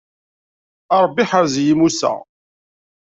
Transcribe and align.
A 0.95 0.97
Ṛebbi 1.03 1.23
ḥerz-i 1.29 1.73
Musa. 1.79 2.13